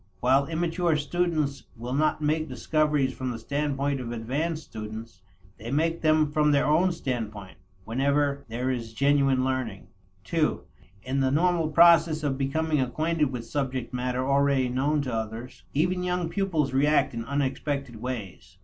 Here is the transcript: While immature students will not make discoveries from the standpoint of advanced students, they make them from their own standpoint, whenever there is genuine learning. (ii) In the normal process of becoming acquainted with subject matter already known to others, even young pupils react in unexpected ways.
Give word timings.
While 0.19 0.47
immature 0.47 0.97
students 0.97 1.65
will 1.77 1.93
not 1.93 2.23
make 2.23 2.49
discoveries 2.49 3.13
from 3.13 3.29
the 3.29 3.37
standpoint 3.37 3.99
of 4.01 4.11
advanced 4.11 4.63
students, 4.63 5.21
they 5.59 5.69
make 5.69 6.01
them 6.01 6.31
from 6.31 6.49
their 6.49 6.65
own 6.65 6.91
standpoint, 6.91 7.57
whenever 7.85 8.43
there 8.49 8.71
is 8.71 8.93
genuine 8.95 9.45
learning. 9.45 9.89
(ii) 10.33 10.53
In 11.03 11.19
the 11.19 11.29
normal 11.29 11.69
process 11.69 12.23
of 12.23 12.35
becoming 12.35 12.81
acquainted 12.81 13.31
with 13.31 13.45
subject 13.45 13.93
matter 13.93 14.27
already 14.27 14.69
known 14.69 15.03
to 15.03 15.13
others, 15.13 15.65
even 15.75 16.01
young 16.01 16.29
pupils 16.29 16.73
react 16.73 17.13
in 17.13 17.23
unexpected 17.23 17.97
ways. 17.97 18.57